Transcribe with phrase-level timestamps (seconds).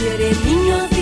[0.00, 0.99] Querer minha.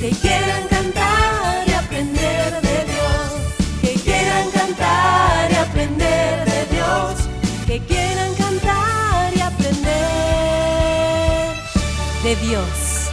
[0.00, 3.32] Que quieran cantar y aprender de Dios,
[3.82, 7.14] que quieran cantar y aprender de Dios,
[7.66, 9.94] que quieran cantar y aprender
[12.22, 13.10] de Dios.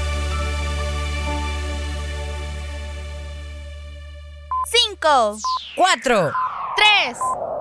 [4.71, 5.37] Cinco,
[5.75, 6.31] Cuatro,
[6.77, 7.17] tres,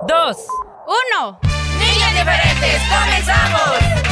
[0.07, 0.37] dos,
[0.87, 1.37] uno.
[1.77, 4.06] niños diferentes, comenzamos.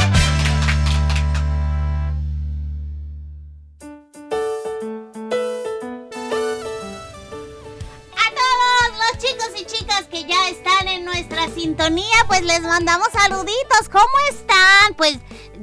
[11.54, 13.88] Sintonía, pues les mandamos saluditos.
[13.90, 14.94] ¿Cómo están?
[14.96, 15.18] Pues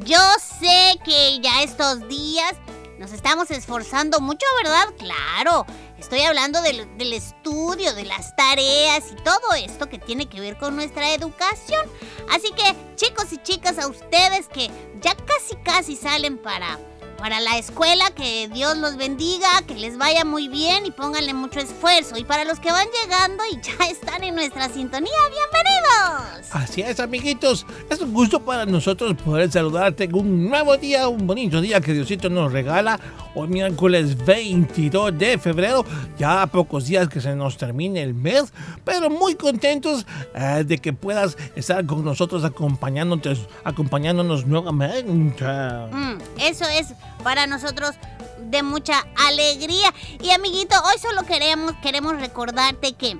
[0.06, 0.20] yo
[0.60, 2.54] sé que ya estos días
[3.00, 4.88] nos estamos esforzando mucho, ¿verdad?
[4.98, 5.66] Claro.
[5.98, 10.76] Estoy hablando del estudio, de las tareas y todo esto que tiene que ver con
[10.76, 11.86] nuestra educación.
[12.30, 14.70] Así que, chicos y chicas, a ustedes que
[15.02, 16.78] ya casi casi salen para
[17.24, 21.62] para la escuela, que Dios los bendiga, que les vaya muy bien y pónganle mucho
[21.62, 22.18] esfuerzo.
[22.18, 26.50] Y para los que van llegando y ya están en nuestra sintonía, bienvenidos.
[26.52, 27.66] Así es, amiguitos.
[27.90, 31.94] Es un gusto para nosotros poder saludarte en un nuevo día, un bonito día que
[31.94, 33.00] Diosito nos regala.
[33.36, 35.86] Hoy miércoles 22 de febrero,
[36.20, 40.78] ya a pocos días que se nos termine el mes, pero muy contentos eh, de
[40.78, 45.46] que puedas estar con nosotros acompañándonos, acompañándonos nuevamente.
[45.46, 47.96] Mm, eso es para nosotros
[48.40, 49.94] de mucha alegría.
[50.22, 53.18] Y amiguito, hoy solo queremos, queremos recordarte que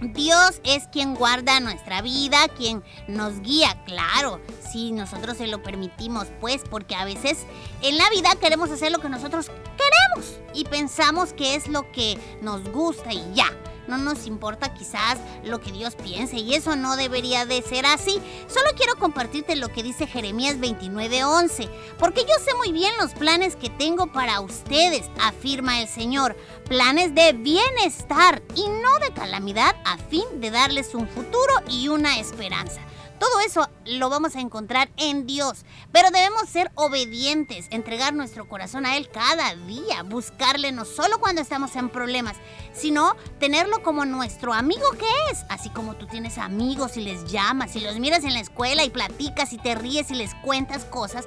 [0.00, 4.40] Dios es quien guarda nuestra vida, quien nos guía, claro,
[4.70, 7.38] si nosotros se lo permitimos, pues, porque a veces
[7.82, 12.16] en la vida queremos hacer lo que nosotros queremos y pensamos que es lo que
[12.42, 13.50] nos gusta y ya.
[13.88, 18.20] No nos importa quizás lo que Dios piense y eso no debería de ser así.
[18.46, 21.68] Solo quiero compartirte lo que dice Jeremías 29:11,
[21.98, 26.36] porque yo sé muy bien los planes que tengo para ustedes, afirma el Señor,
[26.68, 32.18] planes de bienestar y no de calamidad a fin de darles un futuro y una
[32.18, 32.82] esperanza.
[33.18, 38.86] Todo eso lo vamos a encontrar en Dios, pero debemos ser obedientes, entregar nuestro corazón
[38.86, 42.36] a Él cada día, buscarle no solo cuando estamos en problemas,
[42.72, 47.74] sino tenerlo como nuestro amigo que es, así como tú tienes amigos y les llamas
[47.74, 51.24] y los miras en la escuela y platicas y te ríes y les cuentas cosas.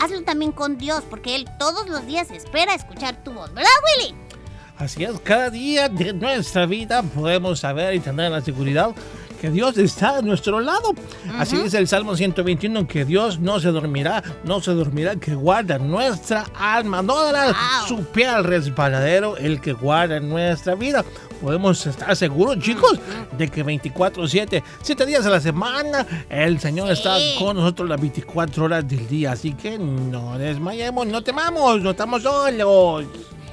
[0.00, 4.14] Hazlo también con Dios, porque Él todos los días espera escuchar tu voz, ¿verdad, Willy?
[4.76, 8.94] Así es, cada día de nuestra vida podemos saber y tener la seguridad
[9.40, 10.92] que Dios está a nuestro lado.
[11.38, 15.78] Así dice el Salmo 121, que Dios no se dormirá, no se dormirá, que guarda
[15.78, 17.88] nuestra alma, no dará Wow.
[17.88, 21.04] su pie al resbaladero, el que guarda nuestra vida.
[21.40, 22.98] Podemos estar seguros, chicos,
[23.36, 28.64] de que 24-7, 7 días a la semana, el Señor está con nosotros las 24
[28.64, 29.32] horas del día.
[29.32, 33.04] Así que no desmayemos, no temamos, no estamos solos.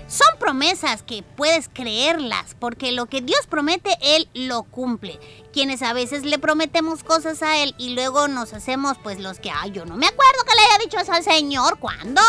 [0.07, 5.19] Son promesas que puedes creerlas, porque lo que Dios promete, Él lo cumple.
[5.51, 9.49] Quienes a veces le prometemos cosas a Él y luego nos hacemos pues los que,
[9.49, 12.21] ay, yo no me acuerdo que le haya dicho eso al Señor, ¿cuándo?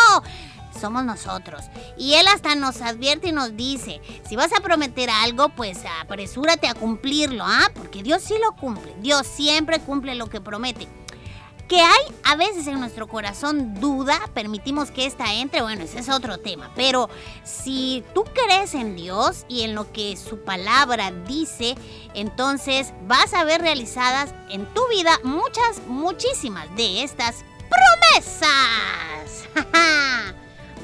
[0.80, 1.64] Somos nosotros.
[1.98, 6.68] Y Él hasta nos advierte y nos dice, si vas a prometer algo, pues apresúrate
[6.68, 7.70] a cumplirlo, ¿ah?
[7.74, 8.94] Porque Dios sí lo cumple.
[9.00, 10.88] Dios siempre cumple lo que promete.
[11.68, 16.08] Que hay a veces en nuestro corazón duda, permitimos que esta entre, bueno, ese es
[16.08, 16.70] otro tema.
[16.76, 17.10] Pero
[17.44, 21.74] si tú crees en Dios y en lo que su palabra dice,
[22.14, 29.44] entonces vas a ver realizadas en tu vida muchas, muchísimas de estas promesas.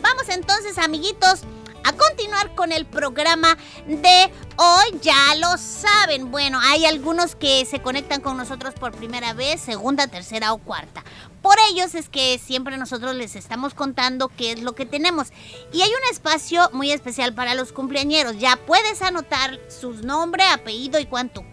[0.02, 1.42] Vamos entonces, amiguitos,
[1.84, 3.56] a continuar con el programa
[3.86, 4.98] de hoy.
[5.02, 6.30] Ya lo saben.
[6.30, 11.04] Bueno, hay algunos que se conectan con nosotros por primera vez, segunda, tercera o cuarta.
[11.42, 15.32] Por ellos es que siempre nosotros les estamos contando qué es lo que tenemos.
[15.72, 18.38] Y hay un espacio muy especial para los cumpleañeros.
[18.38, 21.44] Ya puedes anotar su nombre, apellido y cuánto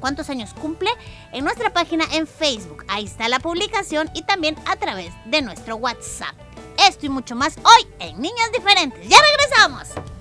[0.00, 0.90] cuántos años cumple
[1.32, 2.84] en nuestra página en Facebook.
[2.88, 6.45] Ahí está la publicación y también a través de nuestro WhatsApp.
[6.78, 9.08] Esto y mucho más hoy en Niños Diferentes.
[9.08, 10.15] ¡Ya regresamos!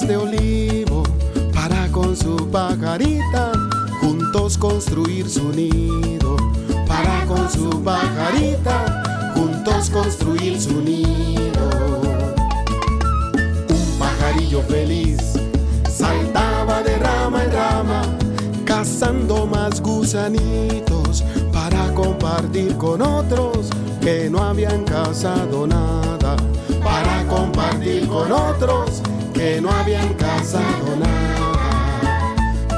[0.00, 1.02] De olivo
[1.52, 3.52] para con su pajarita
[4.00, 6.34] juntos construir su nido.
[6.88, 11.68] Para con su pajarita juntos construir su nido.
[13.68, 15.34] Un pajarillo feliz
[15.90, 18.02] saltaba de rama en rama,
[18.64, 21.22] cazando más gusanitos
[21.52, 23.68] para compartir con otros
[24.00, 26.36] que no habían cazado nada.
[26.82, 28.91] Para compartir con otros
[29.42, 32.32] que no habían cazado nada.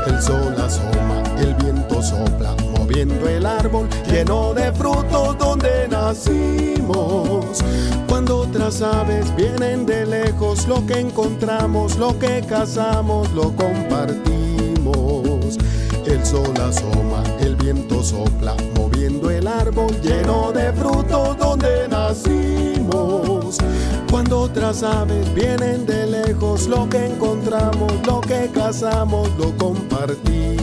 [0.07, 7.63] El sol asoma, el viento sopla, moviendo el árbol lleno de frutos donde nacimos.
[8.09, 15.59] Cuando otras aves vienen de lejos, lo que encontramos, lo que cazamos, lo compartimos.
[16.07, 18.57] El sol asoma, el viento sopla,
[19.67, 23.57] árbol lleno de frutos donde nacimos.
[24.11, 30.54] Cuando otras aves vienen de lejos, lo que encontramos, lo que cazamos, lo compartimos.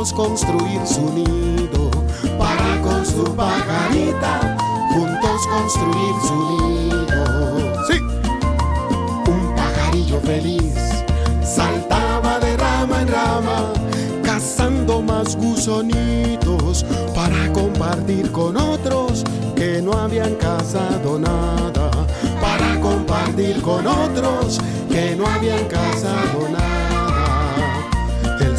[0.00, 1.90] Juntos construir su nido.
[2.38, 4.56] Para con su pajarita
[4.94, 7.74] juntos construir su nido.
[7.86, 8.00] Sí,
[9.30, 10.74] un pajarillo feliz
[11.44, 13.72] saltaba de rama en rama,
[14.22, 19.22] cazando más gusonitos para compartir con otros
[19.54, 21.90] que no habían cazado nada.
[22.40, 24.60] Para compartir con otros
[24.90, 26.99] que no habían cazado nada.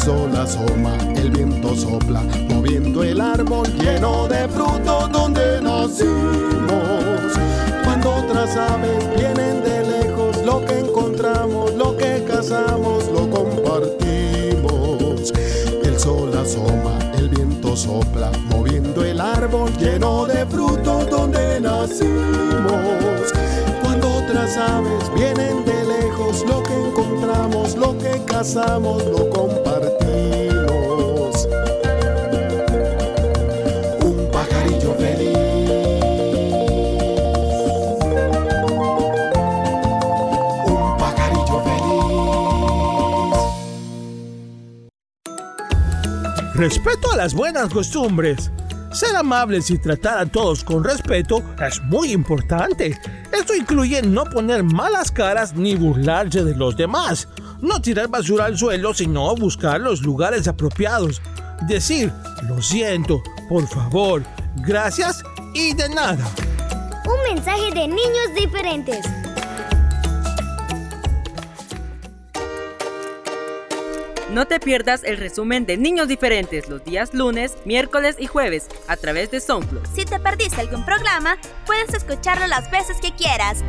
[0.02, 7.38] El sol asoma, el viento sopla, moviendo el árbol lleno de frutos donde nacimos.
[7.84, 15.32] Cuando otras aves vienen de lejos, lo que encontramos, lo que cazamos, lo compartimos.
[15.84, 23.32] El sol asoma, el viento sopla, moviendo el árbol lleno de frutos donde nacimos.
[24.56, 31.48] Aves vienen de lejos, lo que encontramos, lo que cazamos, lo compartimos.
[34.04, 35.38] Un pajarillo feliz.
[40.66, 41.82] Un pajarillo feliz.
[46.54, 48.50] Respeto a las buenas costumbres.
[48.92, 52.98] Ser amables y tratar a todos con respeto es muy importante.
[53.54, 57.28] Incluye no poner malas caras ni burlarse de los demás.
[57.60, 61.22] No tirar basura al suelo, sino buscar los lugares apropiados.
[61.68, 62.12] Decir,
[62.48, 64.22] lo siento, por favor,
[64.56, 65.22] gracias
[65.54, 66.28] y de nada.
[67.04, 69.21] Un mensaje de niños diferentes.
[74.32, 78.96] No te pierdas el resumen de Niños Diferentes los días lunes, miércoles y jueves a
[78.96, 79.86] través de SoundCloud.
[79.94, 81.36] Si te perdiste algún programa,
[81.66, 83.62] puedes escucharlo las veces que quieras.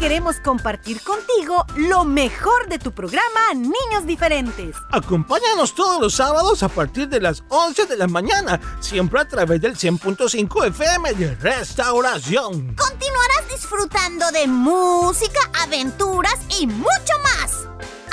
[0.00, 4.74] Queremos compartir contigo lo mejor de tu programa Niños Diferentes.
[4.90, 9.60] Acompáñanos todos los sábados a partir de las 11 de la mañana, siempre a través
[9.60, 12.74] del 100.5 FM de Restauración.
[12.76, 17.68] Continuarás disfrutando de música, aventuras y mucho más.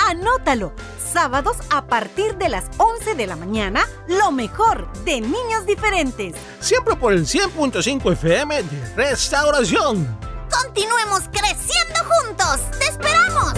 [0.10, 0.74] Anótalo.
[1.14, 6.36] Sábados a partir de las 11 de la mañana, lo mejor de Niños Diferentes.
[6.60, 10.27] Siempre por el 100.5 FM de Restauración.
[10.50, 12.62] Continuemos creciendo juntos.
[12.80, 13.54] ¡Te esperamos!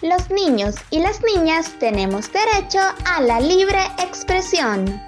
[0.00, 5.00] Los niños y las niñas tenemos derecho a la libre expresión.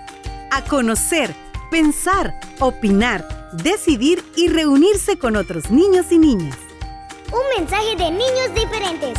[0.50, 1.34] A conocer,
[1.70, 6.58] pensar, opinar, decidir y reunirse con otros niños y niñas.
[7.32, 9.18] Un mensaje de niños diferentes.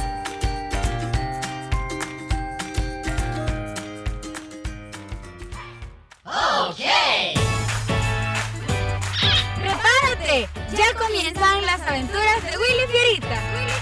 [9.57, 10.47] ¡Prepárate!
[10.77, 12.57] Ya comienzan las aventuras de.
[12.57, 13.80] Willy Fierita.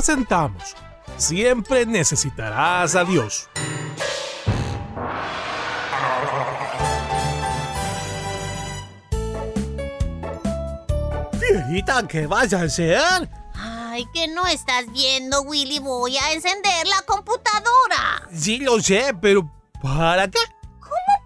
[0.00, 0.74] Presentamos
[1.18, 3.50] Siempre necesitarás a Dios.
[11.38, 13.28] Fierita, ¿qué vas a hacer?
[13.54, 15.80] Ay, que no estás viendo, Willy.
[15.80, 18.22] Voy a encender la computadora.
[18.32, 19.52] Sí, lo sé, pero
[19.82, 20.38] ¿para qué?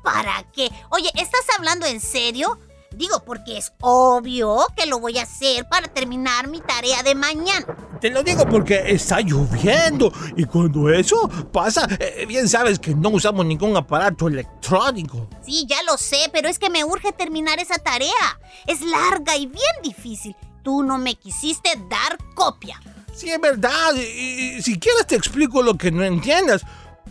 [0.03, 0.71] ¿Para qué?
[0.91, 2.59] Oye, ¿estás hablando en serio?
[2.97, 7.67] Digo, porque es obvio que lo voy a hacer para terminar mi tarea de mañana.
[8.01, 13.09] Te lo digo porque está lloviendo y cuando eso pasa, eh, bien sabes que no
[13.11, 15.29] usamos ningún aparato electrónico.
[15.45, 18.39] Sí, ya lo sé, pero es que me urge terminar esa tarea.
[18.67, 20.37] Es larga y bien difícil.
[20.63, 22.81] Tú no me quisiste dar copia.
[23.15, 23.95] Sí, es verdad.
[23.95, 26.63] Y, y si quieres te explico lo que no entiendas.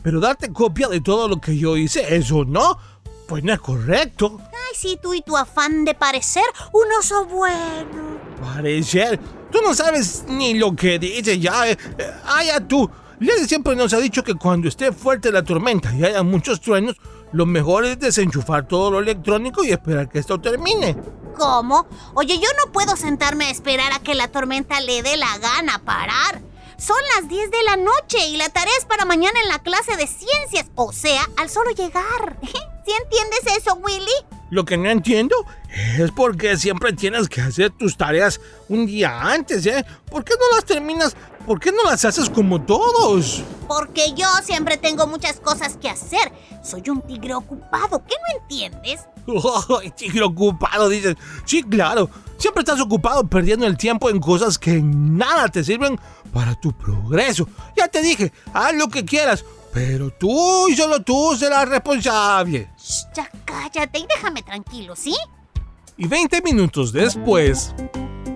[0.03, 2.77] Pero darte copia de todo lo que yo hice, eso no,
[3.27, 4.39] pues no es correcto.
[4.73, 8.17] Ay, sí, tú y tu afán de parecer un oso bueno.
[8.41, 9.19] Parecer.
[9.51, 11.69] Tú no sabes ni lo que dices ya.
[11.69, 11.77] Eh,
[12.43, 12.89] ya tú.
[13.19, 16.95] Lady siempre nos ha dicho que cuando esté fuerte la tormenta y haya muchos truenos,
[17.33, 20.97] lo mejor es desenchufar todo lo electrónico y esperar que esto termine.
[21.37, 21.85] ¿Cómo?
[22.15, 25.83] Oye, yo no puedo sentarme a esperar a que la tormenta le dé la gana
[25.85, 26.41] parar.
[26.79, 29.95] Son las 10 de la noche y la tarea es para mañana en la clase
[29.97, 32.39] de ciencias, o sea, al solo llegar.
[32.41, 34.11] ¿Sí entiendes eso, Willy?
[34.53, 35.35] Lo que no entiendo
[35.97, 39.83] es por qué siempre tienes que hacer tus tareas un día antes, ¿eh?
[40.11, 41.15] ¿Por qué no las terminas?
[41.47, 43.41] ¿Por qué no las haces como todos?
[43.67, 46.31] Porque yo siempre tengo muchas cosas que hacer.
[46.63, 48.99] Soy un tigre ocupado, ¿qué no entiendes?
[49.81, 51.15] Ay, tigre ocupado, dices.
[51.45, 52.07] Sí, claro.
[52.37, 55.99] Siempre estás ocupado perdiendo el tiempo en cosas que nada te sirven
[56.31, 57.47] para tu progreso.
[57.75, 62.69] Ya te dije, haz lo que quieras, pero tú y solo tú serás responsable.
[62.77, 65.15] Shh, ya cállate y déjame tranquilo, ¿sí?
[65.97, 67.73] Y 20 minutos después,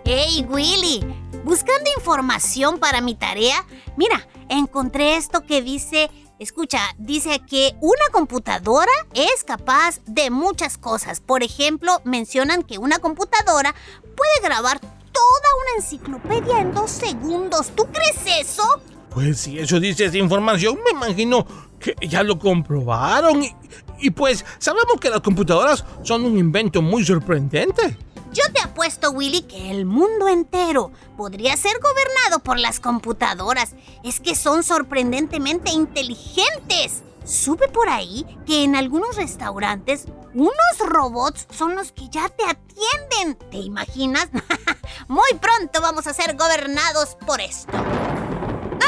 [0.10, 1.02] Hey, Willy,
[1.44, 3.66] buscando información para mi tarea,
[3.98, 11.20] mira, encontré esto que dice, escucha, dice que una computadora es capaz de muchas cosas.
[11.20, 17.72] Por ejemplo, mencionan que una computadora puede grabar toda una enciclopedia en dos segundos.
[17.76, 18.82] ¿Tú crees eso?
[19.18, 21.44] Pues si eso dice esa información, me imagino
[21.80, 23.42] que ya lo comprobaron.
[23.42, 23.56] Y,
[23.98, 27.98] y pues sabemos que las computadoras son un invento muy sorprendente.
[28.32, 33.74] Yo te apuesto, Willy, que el mundo entero podría ser gobernado por las computadoras.
[34.04, 37.02] Es que son sorprendentemente inteligentes.
[37.26, 40.06] Supe por ahí que en algunos restaurantes
[40.36, 40.54] unos
[40.86, 43.50] robots son los que ya te atienden.
[43.50, 44.30] ¿Te imaginas?
[45.08, 47.74] Muy pronto vamos a ser gobernados por esto.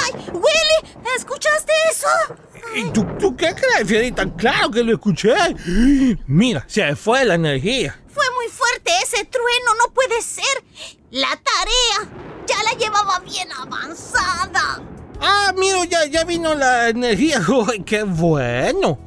[0.01, 0.97] ¡Ay, Willy!
[1.15, 2.07] ¿Escuchaste eso?
[2.75, 4.25] ¿Y tú, tú qué crees, Fierita?
[4.35, 5.33] Claro que lo escuché.
[6.27, 7.99] Mira, se fue la energía.
[8.07, 10.45] Fue muy fuerte ese trueno, no puede ser.
[11.11, 12.09] La tarea
[12.47, 14.81] ya la llevaba bien avanzada.
[15.21, 17.41] Ah, mira, ya, ya vino la energía.
[17.69, 18.99] ¡Ay, qué bueno!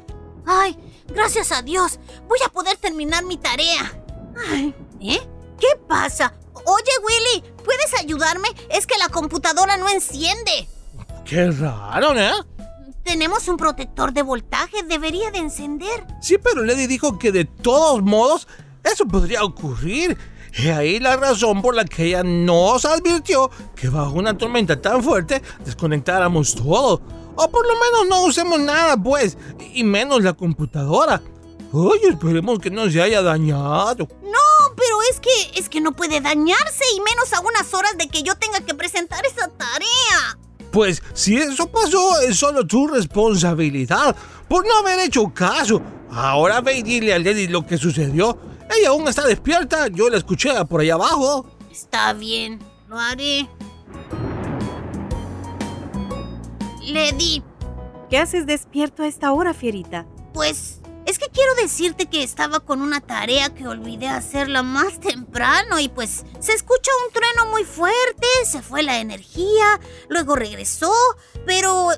[0.45, 3.93] Ay, gracias a Dios, voy a poder terminar mi tarea.
[4.49, 5.21] Ay, ¿eh?
[5.59, 6.33] ¿Qué pasa?
[6.65, 8.49] Oye, Willy, ¿puedes ayudarme?
[8.69, 10.67] Es que la computadora no enciende.
[11.25, 12.31] Qué raro, ¿eh?
[13.03, 16.05] Tenemos un protector de voltaje, debería de encender.
[16.21, 18.47] Sí, pero Lady dijo que de todos modos
[18.83, 20.17] eso podría ocurrir.
[20.57, 25.03] Y ahí la razón por la que ella nos advirtió que bajo una tormenta tan
[25.03, 27.01] fuerte desconectáramos todo.
[27.35, 29.37] O por lo menos no usemos nada, pues,
[29.73, 31.21] y menos la computadora.
[31.73, 34.07] Ay, esperemos que no se haya dañado.
[34.21, 38.07] No, pero es que es que no puede dañarse y menos a unas horas de
[38.07, 40.37] que yo tenga que presentar esa tarea.
[40.73, 44.15] Pues si eso pasó, es solo tu responsabilidad
[44.49, 45.81] por no haber hecho caso.
[46.11, 48.37] Ahora ve y dile a Lady lo que sucedió.
[48.75, 51.45] Ella aún está despierta, yo la escuché por ahí abajo.
[51.71, 53.47] Está bien, lo haré.
[56.87, 57.43] Lady,
[58.09, 60.05] ¿Qué haces despierto a esta hora, Fierita?
[60.33, 60.81] pues
[61.13, 65.87] es que quiero decirte que estaba con una tarea que olvidé hacerla más temprano y
[65.87, 69.79] pues se escucha un trueno muy fuerte, se fue la energía,
[70.09, 70.91] luego regresó,
[71.45, 71.97] pero eh,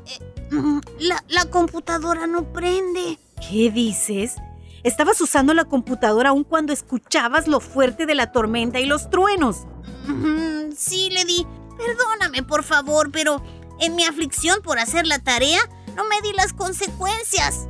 [0.51, 3.17] mm, la, la computadora no prende.
[3.49, 4.35] ¿Qué dices?
[4.83, 9.65] Estabas usando la computadora aún cuando escuchabas lo fuerte de la tormenta y los truenos.
[10.07, 13.41] Mm, Sí, Lady, perdóname por favor, pero
[13.79, 15.61] en mi aflicción por hacer la tarea
[15.95, 17.69] no me di las consecuencias.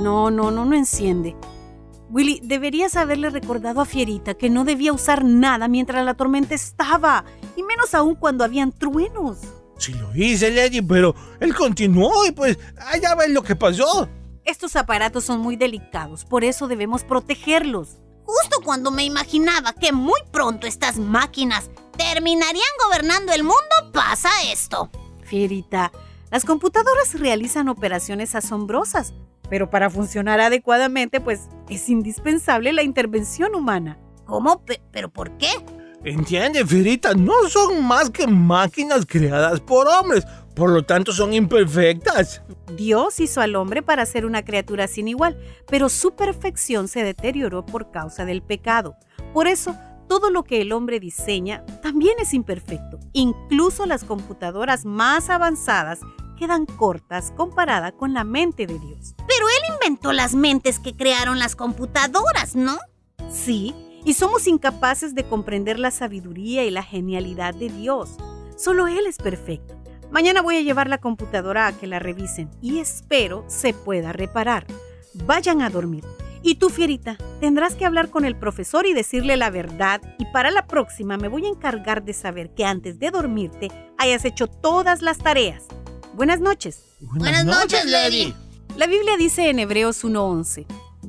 [0.00, 1.36] No, no, no, no enciende.
[2.08, 7.24] Willy, deberías haberle recordado a Fierita que no debía usar nada mientras la tormenta estaba,
[7.54, 9.38] y menos aún cuando habían truenos.
[9.78, 14.08] Sí lo hice, Lady, pero él continuó y pues allá ves lo que pasó.
[14.44, 17.98] Estos aparatos son muy delicados, por eso debemos protegerlos.
[18.24, 24.90] Justo cuando me imaginaba que muy pronto estas máquinas terminarían gobernando el mundo, pasa esto.
[25.22, 25.92] Fierita,
[26.30, 29.14] las computadoras realizan operaciones asombrosas,
[29.50, 33.98] pero para funcionar adecuadamente, pues es indispensable la intervención humana.
[34.24, 34.64] ¿Cómo?
[34.64, 35.48] Pe- ¿Pero por qué?
[36.04, 42.42] Entiende, Fierita, no son más que máquinas creadas por hombres, por lo tanto son imperfectas.
[42.76, 45.36] Dios hizo al hombre para ser una criatura sin igual,
[45.68, 48.96] pero su perfección se deterioró por causa del pecado.
[49.34, 49.76] Por eso,
[50.08, 52.98] todo lo que el hombre diseña también es imperfecto.
[53.12, 56.00] Incluso las computadoras más avanzadas
[56.40, 59.14] quedan cortas comparada con la mente de Dios.
[59.28, 62.78] Pero él inventó las mentes que crearon las computadoras, ¿no?
[63.30, 63.74] Sí,
[64.06, 68.16] y somos incapaces de comprender la sabiduría y la genialidad de Dios.
[68.56, 69.76] Solo Él es perfecto.
[70.10, 74.66] Mañana voy a llevar la computadora a que la revisen y espero se pueda reparar.
[75.26, 76.04] Vayan a dormir.
[76.42, 80.50] Y tú, Fierita, tendrás que hablar con el profesor y decirle la verdad y para
[80.50, 85.02] la próxima me voy a encargar de saber que antes de dormirte hayas hecho todas
[85.02, 85.66] las tareas.
[86.14, 86.82] Buenas noches.
[87.00, 88.34] Buenas noches, Lady.
[88.76, 90.66] La Biblia dice en Hebreos 1:11,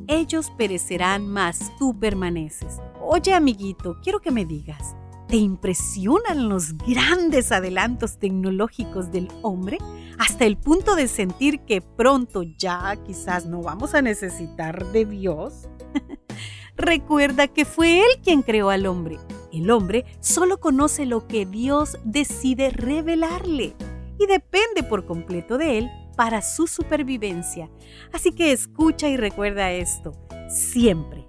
[0.07, 2.77] ellos perecerán, mas tú permaneces.
[3.01, 4.95] Oye, amiguito, quiero que me digas,
[5.27, 9.79] ¿te impresionan los grandes adelantos tecnológicos del hombre
[10.19, 15.67] hasta el punto de sentir que pronto ya quizás no vamos a necesitar de Dios?
[16.77, 19.17] Recuerda que fue Él quien creó al hombre.
[19.51, 23.75] El hombre solo conoce lo que Dios decide revelarle
[24.21, 27.69] y depende por completo de Él para su supervivencia.
[28.13, 30.13] Así que escucha y recuerda esto.
[30.47, 31.25] Siempre,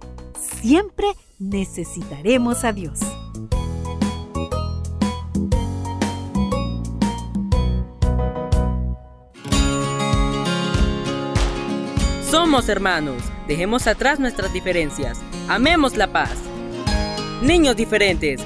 [0.61, 1.07] siempre
[1.38, 3.00] necesitaremos a Dios.
[12.31, 13.22] Somos hermanos.
[13.48, 15.18] Dejemos atrás nuestras diferencias.
[15.48, 16.35] Amemos la paz.
[17.42, 18.42] Niños diferentes.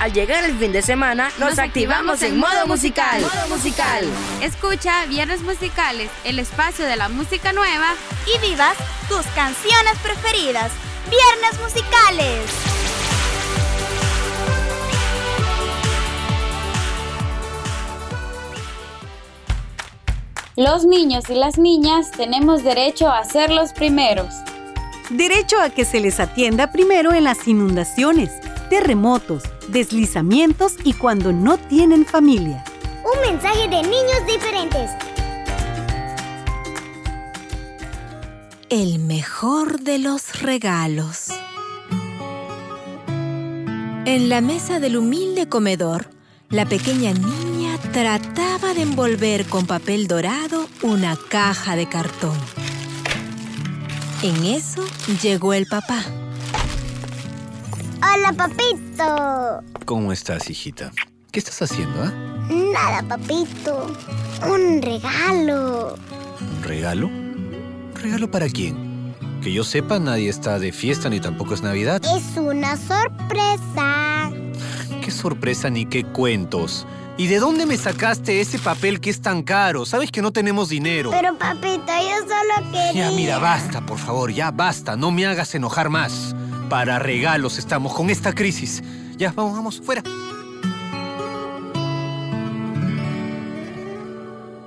[0.00, 3.20] Al llegar el fin de semana, nos, activamos en modo musical.
[3.20, 4.04] Modo musical.
[4.40, 7.94] Escucha Viernes Musicales, el espacio de la música nueva.
[8.32, 8.76] Y vivas
[9.08, 10.70] tus canciones preferidas.
[11.10, 12.42] Viernes musicales.
[20.54, 24.28] Los niños y las niñas tenemos derecho a ser los primeros.
[25.10, 28.30] Derecho a que se les atienda primero en las inundaciones,
[28.68, 32.64] terremotos, deslizamientos y cuando no tienen familia.
[33.04, 34.90] Un mensaje de niños diferentes.
[38.68, 41.28] El mejor de los regalos.
[44.04, 46.10] En la mesa del humilde comedor,
[46.50, 52.36] la pequeña niña trataba de envolver con papel dorado una caja de cartón.
[54.22, 54.84] En eso
[55.22, 56.02] llegó el papá.
[58.00, 59.62] Hola, papito.
[59.84, 60.92] ¿Cómo estás, hijita?
[61.32, 62.12] ¿Qué estás haciendo, ah?
[62.72, 63.92] Nada, papito.
[64.46, 65.96] Un regalo.
[66.40, 67.06] ¿Un regalo?
[67.08, 69.14] ¿Un regalo para quién?
[69.42, 72.00] Que yo sepa, nadie está de fiesta ni tampoco es Navidad.
[72.04, 74.30] Es una sorpresa.
[75.02, 76.86] ¿Qué sorpresa ni qué cuentos?
[77.16, 79.84] ¿Y de dónde me sacaste ese papel que es tan caro?
[79.84, 81.10] Sabes que no tenemos dinero.
[81.10, 83.10] Pero, papito, yo solo quería...
[83.10, 84.94] Ya, mira, basta, por favor, ya basta.
[84.96, 86.36] No me hagas enojar más.
[86.68, 88.82] Para regalos estamos con esta crisis.
[89.16, 90.02] Ya, vamos, vamos, fuera.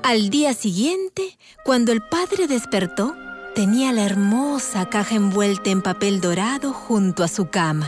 [0.03, 3.15] Al día siguiente, cuando el padre despertó,
[3.53, 7.87] tenía la hermosa caja envuelta en papel dorado junto a su cama.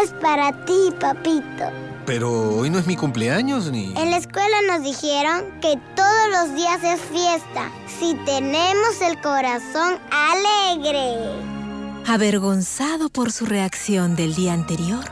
[0.00, 1.64] Es para ti, papito.
[2.06, 3.92] Pero hoy no es mi cumpleaños ni...
[3.96, 9.98] En la escuela nos dijeron que todos los días es fiesta si tenemos el corazón
[10.10, 11.57] alegre.
[12.06, 15.04] Avergonzado por su reacción del día anterior,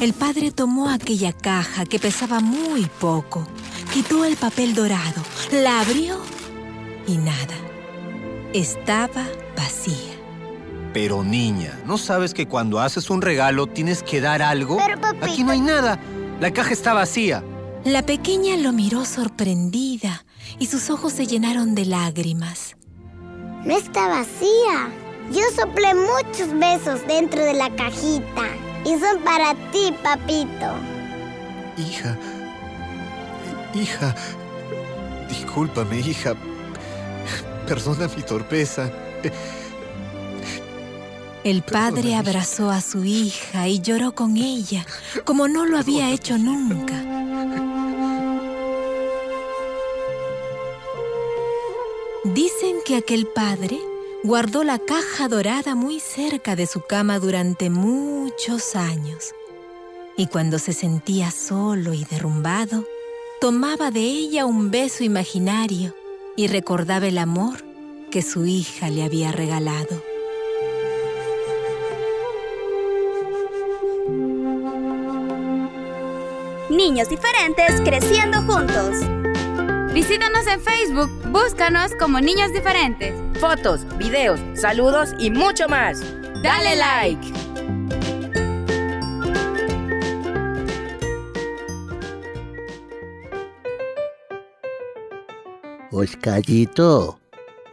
[0.00, 3.46] el padre tomó aquella caja que pesaba muy poco,
[3.92, 6.18] quitó el papel dorado, la abrió
[7.06, 7.54] y nada.
[8.52, 9.26] Estaba
[9.56, 10.14] vacía.
[10.92, 14.76] Pero niña, ¿no sabes que cuando haces un regalo tienes que dar algo?
[14.76, 15.26] Pero, papito...
[15.26, 15.98] Aquí no hay nada.
[16.40, 17.42] La caja está vacía.
[17.84, 20.24] La pequeña lo miró sorprendida
[20.58, 22.76] y sus ojos se llenaron de lágrimas.
[23.64, 25.03] No está vacía.
[25.30, 28.48] Yo soplé muchos besos dentro de la cajita
[28.84, 30.74] y son para ti, papito.
[31.78, 32.18] Hija.
[33.74, 34.14] Hija.
[35.28, 36.34] Discúlpame, hija.
[37.66, 38.90] Perdona mi torpeza.
[41.42, 44.86] El padre abrazó a su hija y lloró con ella,
[45.24, 46.94] como no lo había hecho nunca.
[52.24, 53.78] Dicen que aquel padre
[54.24, 59.34] guardó la caja dorada muy cerca de su cama durante muchos años.
[60.16, 62.86] Y cuando se sentía solo y derrumbado,
[63.38, 65.94] tomaba de ella un beso imaginario
[66.36, 67.62] y recordaba el amor
[68.10, 70.02] que su hija le había regalado.
[76.70, 79.00] Niños diferentes creciendo juntos.
[79.92, 83.23] Visítanos en Facebook, búscanos como Niños Diferentes.
[83.46, 86.00] Fotos, videos, saludos y mucho más.
[86.42, 87.32] Dale like.
[95.92, 97.20] Oscarito,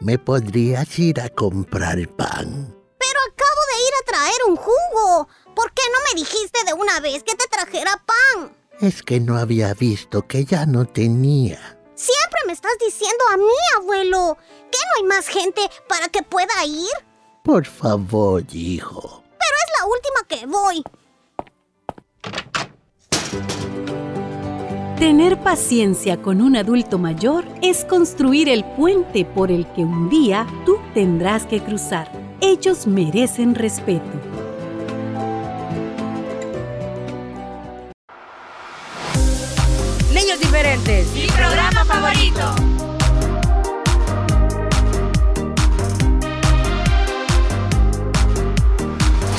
[0.02, 2.76] ¿me podrías ir a comprar pan?
[3.00, 5.30] Pero acabo de ir a traer un jugo.
[5.56, 8.58] ¿Por qué no me dijiste de una vez que te trajera pan?
[8.82, 11.81] Es que no había visto que ya no tenía.
[12.02, 14.36] Siempre me estás diciendo a mí, abuelo,
[14.72, 16.90] que no hay más gente para que pueda ir.
[17.44, 19.24] Por favor, hijo.
[19.38, 20.84] Pero es la última que voy.
[24.98, 30.48] Tener paciencia con un adulto mayor es construir el puente por el que un día
[30.66, 32.12] tú tendrás que cruzar.
[32.42, 34.31] Ellos merecen respeto.
[40.82, 41.14] Diferentes.
[41.14, 42.56] Mi programa favorito.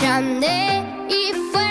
[0.01, 1.62] Grande y fuerte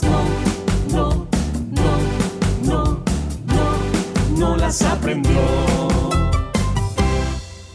[0.00, 0.24] no,
[0.90, 1.26] no,
[1.70, 1.98] no,
[2.62, 3.04] no,
[3.44, 5.38] no, no las aprendió.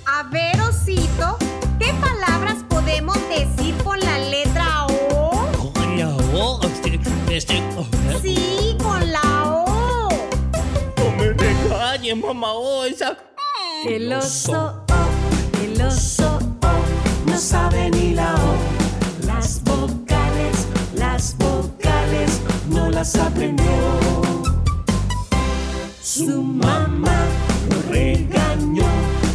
[0.08, 1.38] A ver, Osito,
[1.77, 5.71] ¿qué palabras podemos decir con la letra O?
[5.73, 6.99] Con la O, este,
[7.30, 7.62] este,
[8.19, 10.10] Sí, con la O.
[10.97, 13.15] No me regañes, mamá O, esa...
[13.86, 14.87] El oso
[22.97, 23.63] las aprendió.
[26.01, 27.27] Su mamá
[27.69, 28.88] lo regañó,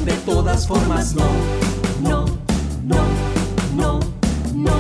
[0.05, 1.31] de todas formas no,
[2.01, 2.25] no,
[2.83, 3.05] no,
[3.77, 4.01] no,
[4.53, 4.75] no,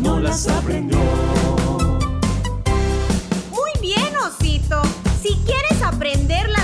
[0.00, 1.00] no las aprendió.
[3.50, 4.80] Muy bien, Osito,
[5.20, 6.63] si quieres aprenderlas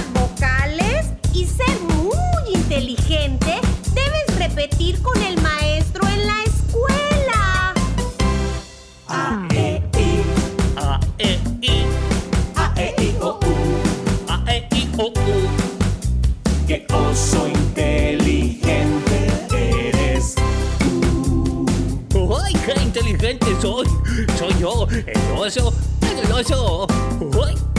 [24.61, 24.87] よ。
[25.37, 25.69] よいしょ
[26.45, 26.53] し
[27.33, 27.70] ほい。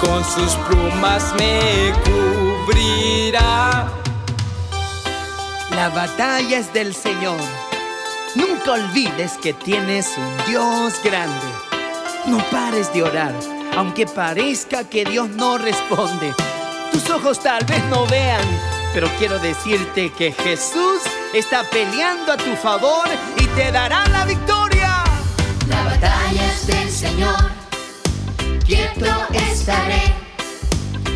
[0.00, 3.88] Con sus plumas me cubrirá.
[5.74, 7.38] La batalla es del Señor.
[8.34, 11.46] Nunca olvides que tienes un Dios grande.
[12.26, 13.34] No pares de orar,
[13.76, 16.34] aunque parezca que Dios no responde.
[16.92, 18.44] Tus ojos tal vez no vean,
[18.92, 21.00] pero quiero decirte que Jesús
[21.32, 23.08] está peleando a tu favor
[23.38, 25.04] y te dará la victoria.
[25.68, 27.50] La batalla es del Señor,
[28.70, 30.14] quieto estaré,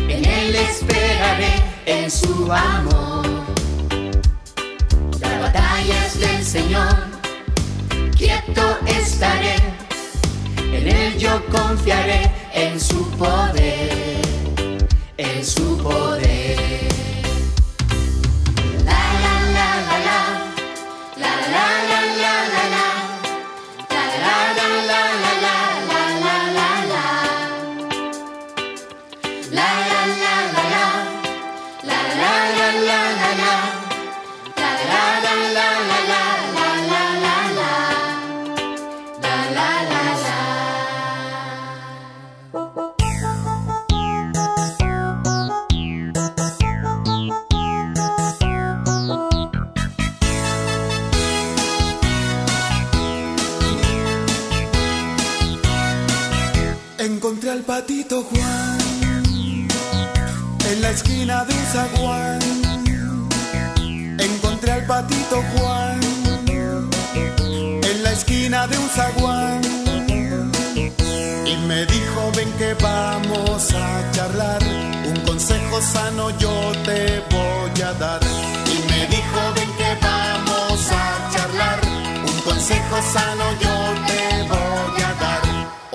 [0.09, 1.53] en Él esperaré,
[1.85, 3.25] en su amor.
[5.21, 6.97] La batalla es del Señor,
[8.17, 9.55] quieto estaré,
[10.57, 14.27] en Él yo confiaré, en su poder,
[15.15, 16.84] en su poder.
[57.75, 58.77] Patito Juan
[60.71, 62.39] en la esquina de un zaguán.
[64.17, 65.99] Encontré al patito Juan
[67.91, 69.61] en la esquina de un zaguán.
[71.51, 74.63] Y me dijo, ven que vamos a charlar.
[75.09, 78.21] Un consejo sano yo te voy a dar.
[78.73, 81.79] Y me dijo, ven que vamos a charlar.
[82.25, 84.14] Un consejo sano yo te.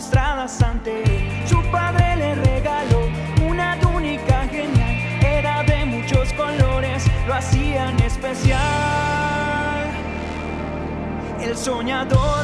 [0.00, 3.08] Su padre le regaló
[3.48, 8.58] una túnica genial, era de muchos colores, lo hacían especial.
[11.40, 12.37] El soñador.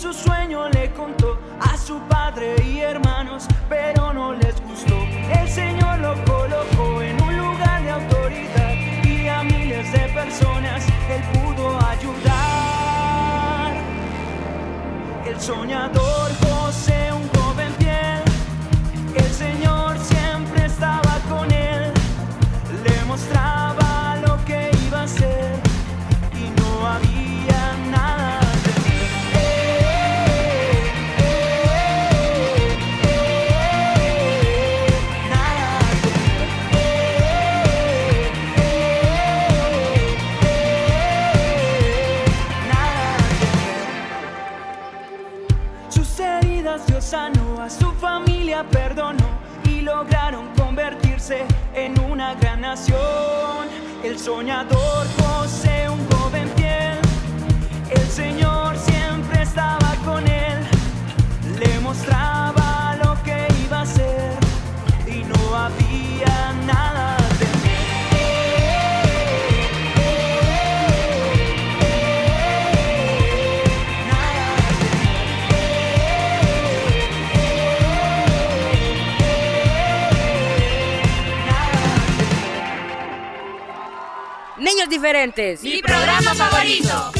[0.00, 4.96] su sueño le contó a su padre y hermanos, pero no les gustó.
[5.38, 8.74] El Señor lo colocó en un lugar de autoridad
[9.04, 13.74] y a miles de personas él pudo ayudar.
[15.26, 16.59] El soñador con
[54.30, 54.89] sognatori
[84.90, 85.62] diferentes.
[85.62, 87.19] Mi programa favorito.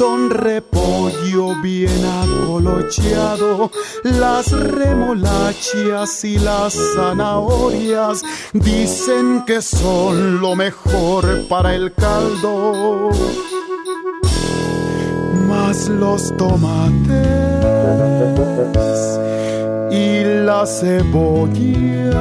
[0.00, 3.70] don repollo bien acolocheado,
[4.02, 8.22] las remolachas y las zanahorias
[8.54, 13.10] dicen que son lo mejor para el caldo.
[15.46, 17.10] Más los tomates
[19.90, 22.14] y las cebollas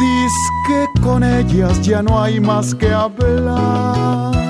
[0.00, 0.32] Diz
[0.66, 4.45] que con ellas ya no hay más que hablar.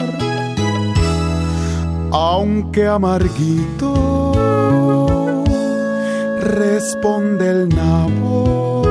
[2.18, 4.32] Aunque amarguito
[6.40, 8.82] responde el nabo.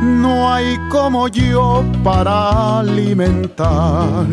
[0.00, 4.26] No hay como yo para alimentar.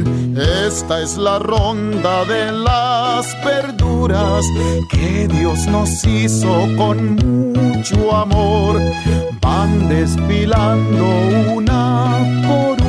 [0.68, 4.45] Esta es la ronda de las verduras
[4.91, 7.16] que Dios nos hizo con
[7.52, 8.80] mucho amor.
[9.41, 11.04] Van desfilando
[11.56, 12.80] una por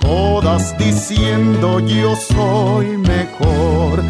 [0.00, 4.02] todas diciendo yo soy mejor.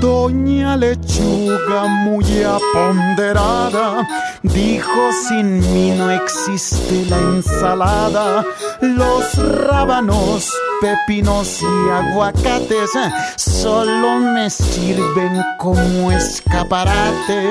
[0.00, 4.06] Doña Lechuga muy aponderada
[4.42, 8.44] dijo sin mí no existe la ensalada.
[8.80, 9.34] Los
[9.66, 10.50] rábanos,
[10.80, 12.90] pepinos y aguacates
[13.36, 17.42] solo me sirven como escaparate.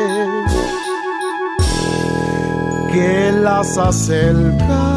[2.92, 4.93] Que las acelgas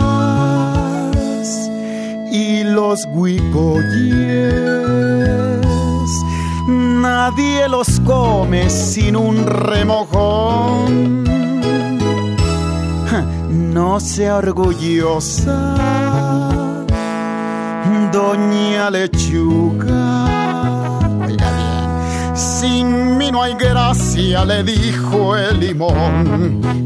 [2.37, 4.27] y los huicoyes
[7.27, 11.25] nadie los come sin un remojón.
[13.75, 15.75] No sea orgullosa,
[18.13, 20.27] doña lechuga.
[22.35, 26.86] Sin mí no hay gracia, le dijo el limón.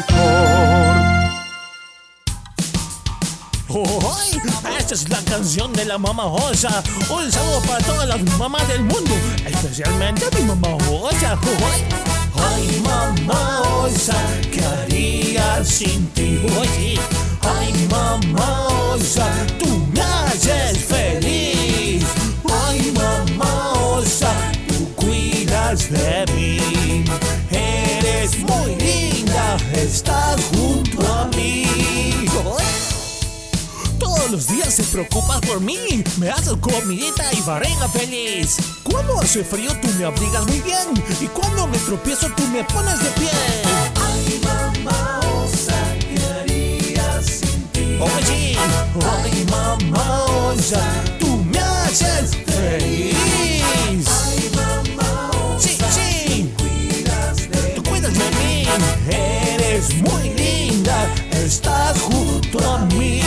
[0.00, 1.30] mejor.
[3.68, 4.40] ¡Ay!
[4.78, 6.82] Esta es la canción de la mamá Osa.
[7.10, 9.14] Un saludo para todas las mamás del mundo,
[9.46, 11.38] especialmente a mi mamá Osa.
[11.72, 11.84] ¡Ay!
[12.34, 14.16] Ay, mamá Osa,
[14.50, 16.40] ¿qué haría sin ti?
[16.58, 16.98] Oye,
[17.42, 19.28] ay, mamá Osa,
[19.58, 22.04] tú me haces feliz.
[22.66, 24.32] Ay, mamá Osa,
[24.66, 27.04] tú cuidas de mí.
[27.50, 29.09] Eres muy linda,
[29.82, 31.66] estás junto a mí.
[33.98, 36.04] Todos los días te preocupas por mí.
[36.18, 38.56] Me haces comidita y varenga feliz.
[38.82, 40.88] Cuando hace frío tú me abrigas muy bien.
[41.20, 43.30] Y cuando me tropiezo tú me pones de pie.
[43.96, 47.98] Ay, mamá, osa, ¿qué haría sin ti?
[48.00, 48.56] Oye,
[49.24, 50.80] ay, mamá, osa,
[51.18, 53.16] tú me haces feliz.
[54.06, 54.39] Ay,
[59.96, 61.06] Muy linda.
[61.32, 63.20] Estás junto a mí.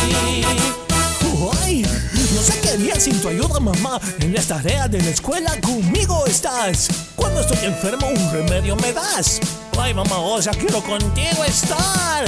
[1.64, 4.00] Ay, no sé qué haría sin tu ayuda, mamá.
[4.20, 6.88] En las tareas de la escuela conmigo estás.
[7.16, 9.40] Cuando estoy enfermo, un remedio me das.
[9.80, 12.26] Ay, mamá, osa, quiero contigo estar.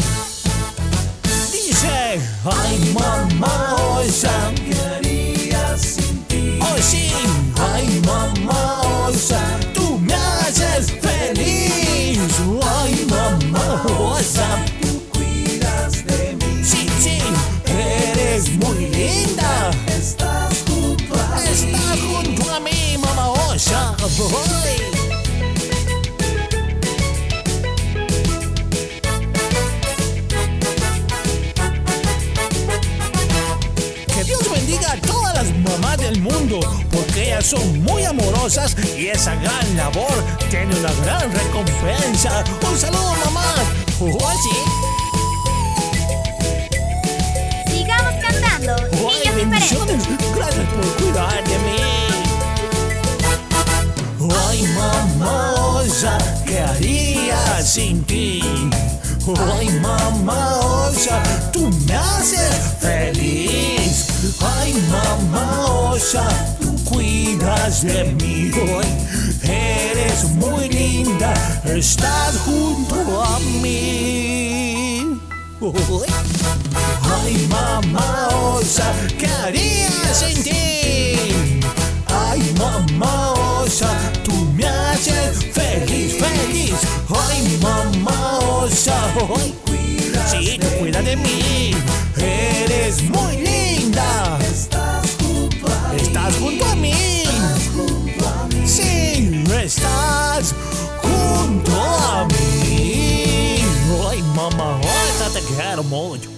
[1.51, 4.01] Dice, ay, mamá,
[4.55, 6.59] ¿qué haría sin ti?
[6.61, 7.11] Oh, sí,
[7.73, 9.41] ay, mamá, osa,
[9.73, 11.14] tú me haces feliz.
[24.15, 24.23] Que
[34.23, 36.61] Dios bendiga a todas las mamás del mundo,
[36.91, 40.13] porque ellas son muy amorosas y esa gran labor
[40.49, 42.45] tiene una gran recompensa.
[42.71, 43.53] Un saludo, mamá.
[43.99, 44.49] Oh, sí.
[47.69, 49.35] Sigamos cantando, diferentes.
[49.35, 50.03] bendiciones.
[50.33, 52.04] Gracias por cuidar de mí.
[54.27, 56.17] Oi, mamoja,
[56.47, 58.43] queria sentir.
[59.27, 61.21] Oi, mamoja,
[61.53, 64.07] tu me haces feliz.
[64.41, 66.25] Ai, mamoja,
[66.59, 68.51] tu cuidas de mim.
[68.55, 68.85] Oi,
[69.43, 71.33] eres muito linda,
[71.65, 75.21] estás junto a mim.
[75.61, 76.07] Oi,
[77.03, 78.91] Ai, mamoja,
[89.19, 89.55] ay,
[90.27, 91.71] sí, cuida de mí.
[92.17, 94.37] Eres muy linda.
[94.41, 96.91] Estás junto a mí.
[97.23, 98.67] Estás junto a mí.
[98.67, 100.53] Sí, estás
[101.01, 103.59] junto a mí.
[104.09, 106.29] Ay, mamá osa, te quiero mucho.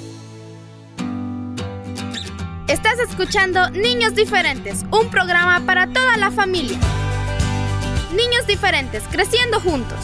[2.67, 6.78] Estás escuchando Niños Diferentes, un programa para toda la familia.
[8.13, 9.97] Niños Diferentes, creciendo juntos.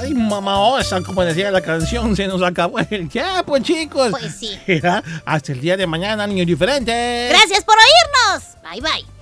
[0.00, 4.10] Ay, mamá osa, como decía la canción, se nos acabó el tiempo, chicos.
[4.10, 4.58] Pues sí.
[5.24, 7.30] Hasta el día de mañana, niños diferentes.
[7.30, 8.56] Gracias por oírnos.
[8.62, 9.21] Bye bye.